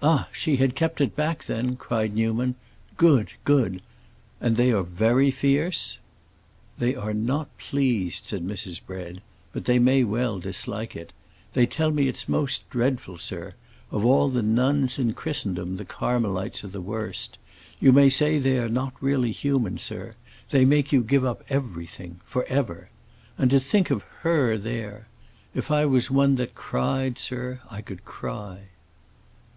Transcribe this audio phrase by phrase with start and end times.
[0.00, 2.54] "Ah, she had kept it back, then?" cried Newman.
[2.96, 3.82] "Good, good!
[4.40, 5.98] And they are very fierce?"
[6.78, 8.80] "They are not pleased," said Mrs.
[8.80, 9.22] Bread.
[9.52, 11.12] "But they may well dislike it.
[11.52, 13.54] They tell me it's most dreadful, sir;
[13.90, 17.36] of all the nuns in Christendom the Carmelites are the worst.
[17.80, 18.68] You may say they are
[19.00, 20.14] really not human, sir;
[20.50, 22.88] they make you give up everything—forever.
[23.36, 25.08] And to think of her there!
[25.56, 28.66] If I was one that cried, sir, I could cry."